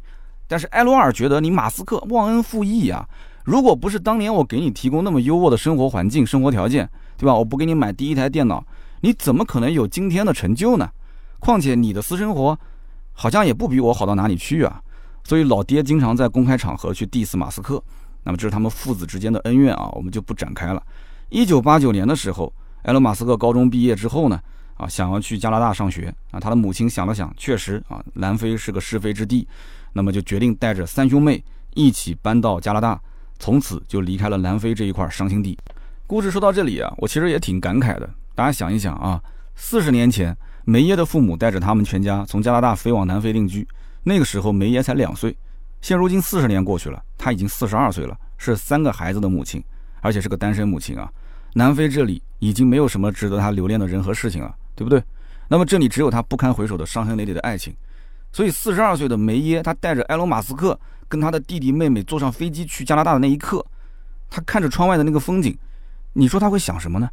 [0.47, 3.07] 但是埃罗尔觉得你马斯克忘恩负义啊。
[3.43, 7.33] 如果不是当年我给你提供那么优渥的生活环境、生活条件，对吧？
[7.35, 8.65] 我不给你买第一台电脑，
[9.01, 10.89] 你怎么可能有今天的成就呢？
[11.39, 12.57] 况且你的私生活
[13.13, 14.81] 好像也不比我好到哪里去啊！
[15.23, 17.81] 所以老爹经常在公开场合去 diss 马斯克。
[18.23, 20.81] 那么这是他们父子之间的恩怨啊，我们就不展开了。
[21.29, 22.51] 一九八九年的时候，
[22.83, 24.39] 埃隆·马斯克高中毕业之后呢，
[24.77, 29.47] 啊，想要去加拿大上学啊，他的母亲想了想，确实啊，南非是个是非之地，
[29.95, 31.41] 那么就决定带着三兄妹
[31.73, 32.99] 一起搬到加拿大。
[33.39, 35.57] 从此就离开了南非这一块伤心地。
[36.05, 38.09] 故事说到这里啊，我其实也挺感慨的。
[38.33, 39.21] 大家想一想啊，
[39.55, 43.65] 四十年前，梅耶的父母带着他们全家从加拿大飞往南非定居。
[44.03, 45.35] 那个时候梅耶才两岁。
[45.81, 49.63] 现如今四十年过去了，他已经四十二岁了，是三个孩子的母亲，
[50.01, 51.11] 而且是个单身母亲啊。
[51.53, 55.03] 南非这里已经没有什么值得他留恋的人和事情了，对不对？
[55.47, 57.75] 那么这里只有他不堪回首的伤痕累累的爱情。
[58.35, 60.77] 所以四十二岁的梅耶，他带着埃隆·马斯克。
[61.07, 63.63] 跟他的弟弟妹妹坐上飞机去加拿大的那一刻，
[64.27, 65.55] 他看着窗外的那个风景，
[66.13, 67.07] 你说他会想什么呢？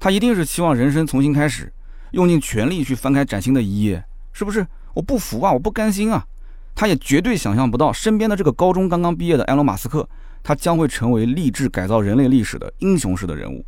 [0.00, 1.70] 他一定是希望人生重新开始，
[2.12, 4.66] 用尽全力去翻开崭新的一页，是不是？
[4.94, 6.26] 我不服啊，我不甘心啊！
[6.74, 10.08] 他也绝对想象不到身边的这个高中刚刚毕业的埃隆·马斯克，
[10.42, 13.62] 他将会成为励志改造人类历史的英雄式的人物。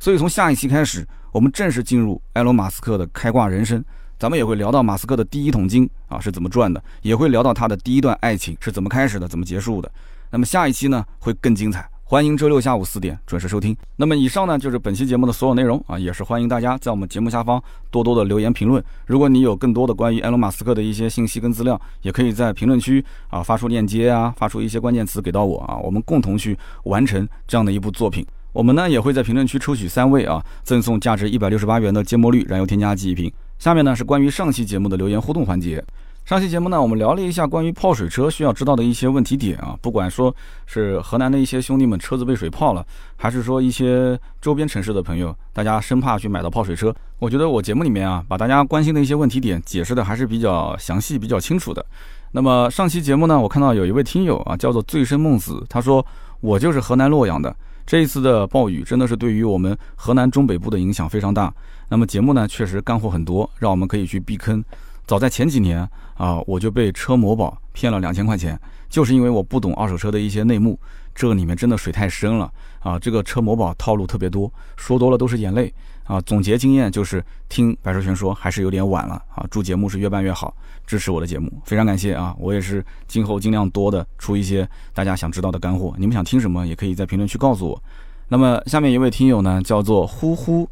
[0.00, 3.82] 所以从下一期开始，我们正式进入埃隆·马斯克的开挂人生。
[4.18, 9.90] 咱们也会聊到马斯克的第一桶金啊是怎么赚的，也会聊到他的第一段爱情是怎么开始的，怎么结束的。
[10.30, 13.76] 那么下一期呢会更精彩，欢迎周六下午四点准时收听。
[13.96, 18.82] 那么以上呢就是本期节目的所有内容啊，也是欢迎大家在我们节目下方多多的留言评论。
[19.04, 28.26] 如果你有更多的关于埃隆·马斯克的一些信息跟资料，也可以在评论区啊发出链接啊，发出一些关键词给到我啊，我们共同去完成这样的一部作品。
[28.52, 33.30] 我们呢也会在评论区抽取三位啊，赠送价值一百六十八元的芥末绿燃油添加剂一瓶。
[33.58, 35.82] 下面呢是关于上期节目的留言互动环节。
[36.24, 40.34] 上期节目呢，我们聊了一下关于泡水车需要知道的一些问题点啊，不管说
[40.66, 51.86] 是河南的一些兄弟们车子被水泡了，还是说一些周边城市的朋友，大家生怕去买到泡水车，我觉得我节目里面啊，把大家关心的一些问题点解释的还是比较详细、比较清楚的。
[52.32, 56.04] 那么上期节目呢，我看到有一位听友啊，叫做醉生梦死，他说
[56.40, 57.54] 我就是河南洛阳的，
[57.86, 61.54] 这一次的暴雨真的是对于我们河南中北部的影响非常大。
[61.88, 64.64] 那么节目呢，确实干货很多，让我们可以去避坑。
[65.06, 70.78] 早在前几年啊，我就被车模宝骗了两千块钱，就是因为我不懂二手车的一些内幕，
[71.14, 72.98] 这里面真的水太深了啊！
[72.98, 75.72] 这个车模宝套路特别多，说多了都是眼泪
[76.04, 76.20] 啊！
[76.22, 79.46] 总结经验就是听百车全说还是有点晚了啊！
[79.48, 80.52] 祝节目是越办越好，
[80.88, 82.34] 支持我的节目，非常感谢啊！
[82.36, 87.80] 我也是今后尽量多的出一些大家想知道的干货，你们想听什么也可以在评论区告诉我。
[88.28, 90.68] 那么下面一位听友呢，叫做呼呼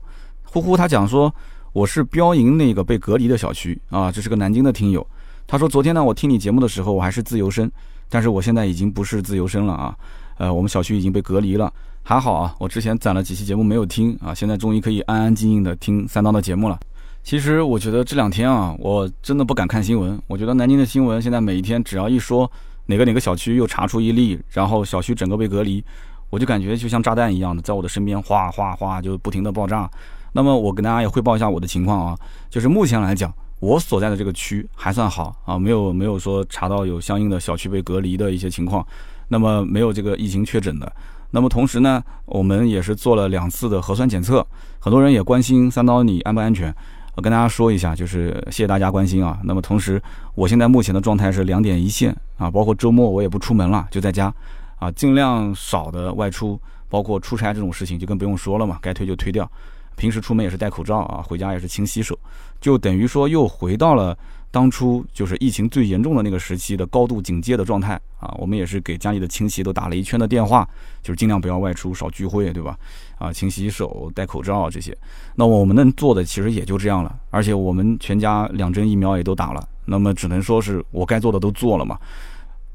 [0.54, 1.34] 呼呼，他讲说。
[1.72, 5.04] 我是标营那个被隔离的小区啊，这是个南京的听友。
[5.44, 7.68] 他说，昨天呢，我听你节目的时候，我还是自由身，
[8.08, 9.92] 但是我现在已经不是自由身了啊。
[10.38, 11.72] 呃，我们小区已经被隔离了，
[12.04, 16.78] 还好啊，我之前攒了几期节目没有听啊，现在终于可以安安静静的听三刀的节目了。
[17.24, 20.16] 其实我觉得这两天啊，我真的不敢看新闻。
[20.28, 22.48] 我觉得南京的新闻现在每一天只要一说
[22.86, 25.82] 哪个哪个小区又查出一例，然后小区整个被隔离，
[26.30, 29.90] 我就感觉就像炸弹一样的在我的身边哗哗哗就不停的爆炸。
[30.36, 32.18] 那么我跟大家也汇报一下我的情况啊，
[32.50, 38.84] 就是目前来讲，我所在的这个区还算好啊，没有没有说查到有相应的小区被隔离的一些情况，
[39.28, 40.92] 那么没有这个疫情确诊的。
[41.30, 44.44] 那么同时呢，我们也是做了两次的核酸检测，
[44.80, 46.74] 很多人也关心三刀你安不安全，
[47.14, 49.38] 我跟大家说一下，就是谢谢大家关心啊。
[49.44, 50.02] 那么同时，
[50.34, 54.34] 我现在目前的状态是两点一线啊，包括周末我也不出门了，就在家
[54.80, 59.48] 啊，尽量少的外出，包括出差这种事情就更不用说了嘛，该推就推掉。
[59.96, 62.18] 平时出门也是戴口罩啊，回家也是勤洗手，
[62.61, 64.16] 就等于说又回到了
[64.50, 68.33] 当初就是疫情最严重的那个时期的高度警戒的状态啊。
[68.38, 70.68] 我们也是给家里的亲戚都打了一圈的电话，
[71.02, 72.78] 就是尽量不要外出，少聚会，对吧？
[73.18, 74.96] 啊，勤洗手、戴口罩这些。
[75.35, 81.98] 那我们能做的其实也就这样了，而且我们全家两针疫苗也都打了，那么只能说是我该做的都做了嘛。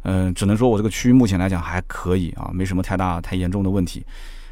[0.04, 4.06] 嗯，只能说我这个区目前来讲还可以啊，没什么太大太严重的问题。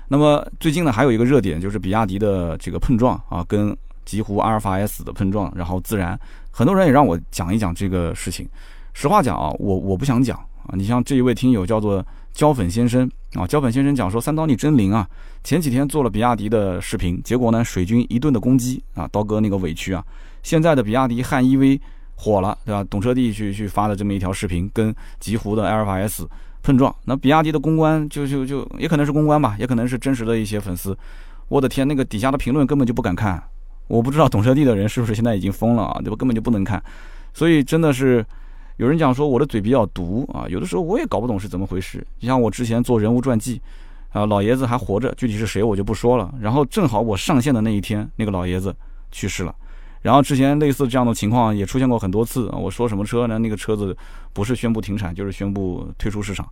[0.10, 6.18] 那么最近呢，还有一个热点就是比亚迪的这个碰撞啊，跟极狐阿尔法 S 的碰撞，然后自燃，
[6.50, 8.48] 很多人也让我讲一讲这个事情。
[8.94, 10.74] 实话讲啊，我我不想讲啊。
[10.74, 15.06] 你像这一位听友叫做焦粉先生啊，焦粉先生讲说三刀你真灵啊，
[15.44, 20.02] 前几天做了比亚迪的视频，结果呢水军一顿的攻击啊，刀哥那个委屈啊。
[20.42, 21.80] 现在的比亚迪汉 EV
[22.16, 22.82] 火了，对吧？
[22.86, 26.26] 懂车帝去去发的这么一条视频，跟极狐的阿尔法 S。
[26.68, 30.98] 碰撞，那比亚迪的公关就就就也可能是公关吧，也可能是真实的一些粉丝。
[31.48, 33.42] 我的天，那个底下的评论根本就不敢看，
[33.88, 36.02] 我不知道懂车帝的人是不是现在已经疯了啊？
[36.04, 36.16] 对吧？
[36.18, 36.84] 根本就不能看。
[37.34, 38.26] 所以真的是
[38.76, 42.06] 有人讲说我的嘴比较毒啊，有的时候我也搞不懂是怎么回事。
[42.20, 43.62] 你像我之前做人物传记
[44.12, 46.36] 啊，老爷子还活着，具体是谁我就不说了。
[46.42, 48.76] 然后正好我上线的那一天，那个老爷子
[49.10, 49.56] 去世了。
[50.02, 53.38] 然后之前类似这样的情况也出现过很多次我说什么车呢？
[53.40, 53.96] 那个车子
[54.34, 56.48] 不是宣布停产，就是宣布退出市场。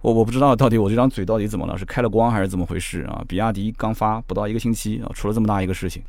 [0.00, 3.24] 我我不知道到底我这张嘴到底怎么了，是开了光还是怎么回事啊？
[3.26, 6.02] 比亚迪刚发不到一个星期啊，出了这么大一个事情。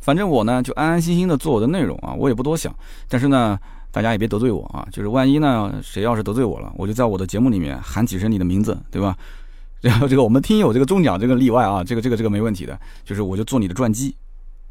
[0.00, 2.72] 反正我呢就安安心心的做我的内容啊，我也不多想。
[3.08, 3.58] 但是呢，
[3.90, 9.16] 大家也别得罪我啊，就是万一呢谁要是得罪我了，我就在我的节目里面喊几声你的名字，对吧？
[9.80, 14.14] 然 后这个我们听友这个中奖这个例外啊，这个这个这个没问题的，就是我就做你的传记。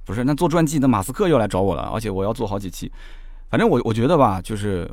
[0.03, 2.91] 不是，那做传记，那马斯克又来找我了，而且我要做好几期。
[3.49, 4.89] 反正我我觉得吧，就是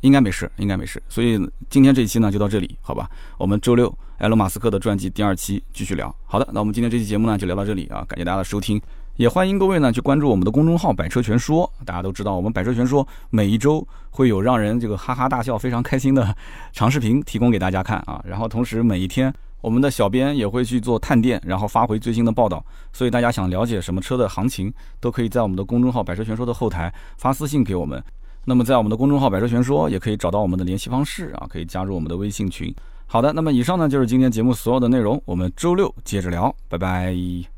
[0.00, 1.02] 应该没事，应该没事。
[1.08, 3.10] 所以今天这一期呢就到这里，好吧？
[3.38, 6.14] 我们周六埃隆·马斯克的传记第二期继续聊。
[6.26, 8.80] 好的，那我们今天这期节目呢就聊到这里啊，感谢大家的收听，
[9.16, 11.70] 也欢迎各位呢去关注我们的公众号“百车全说”。
[11.84, 16.34] 大家都知道，我们“百车全说”每一周会有让人这个哈哈大笑、非常开心的
[16.72, 19.32] 长视频提供给大家看啊，然后同时每一天。
[19.62, 22.62] 我们的小编也会去做探店，然后发回最新的报道。
[22.92, 24.70] 所以大家想了解什么车的行情，
[25.00, 28.02] 都可以在我们的公众号“百车全说”的后台发私信给我们。
[28.44, 32.74] 那么在我们的公众号“百车全说”也可以找到我们的联系方式啊，可以加入我们的微信群。
[33.06, 37.52] 好的，那么以上呢就是今天节目所有的内容，我们周六接着聊，拜拜。